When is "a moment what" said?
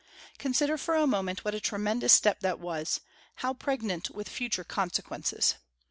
0.95-1.53